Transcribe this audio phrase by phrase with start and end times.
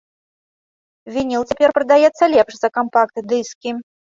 [1.17, 3.69] Вініл цяпер прадаецца лепш за кампакт-дыскі.